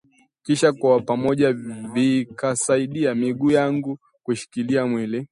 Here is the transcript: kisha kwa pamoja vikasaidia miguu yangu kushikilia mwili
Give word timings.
kisha 0.43 0.73
kwa 0.73 0.99
pamoja 1.01 1.53
vikasaidia 1.93 3.15
miguu 3.15 3.51
yangu 3.51 3.99
kushikilia 4.23 4.85
mwili 4.85 5.27